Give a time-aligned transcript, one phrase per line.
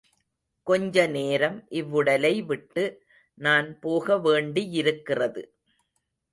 [0.67, 2.85] கொஞ்ச நேரம் இவ்வுடலை விட்டு
[3.37, 5.43] நான் போக வேண்டியிருக்கிறது.